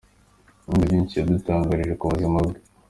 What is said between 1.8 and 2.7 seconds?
ku buzima bwe.